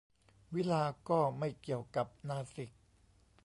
[0.53, 2.71] วิฬาร์ก็ไม่เกี่ยวกับนาสิก